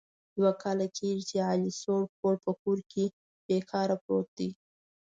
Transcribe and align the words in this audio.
دوه 0.37 0.51
کال 0.61 0.79
کېږي 0.97 1.23
چې 1.29 1.37
علي 1.49 1.71
سوړ 1.81 2.01
پوړ 2.17 2.33
په 2.45 2.51
کور 2.61 2.79
کې 2.91 3.05
بې 3.45 3.57
کاره 3.71 3.95
پروت 4.03 4.29
دی. 4.37 4.49